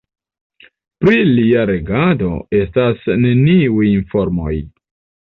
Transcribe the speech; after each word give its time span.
Pri 1.03 1.17
lia 1.39 1.65
regado 1.69 2.29
restas 2.55 3.03
neniuj 3.25 3.85
informoj. 3.91 4.55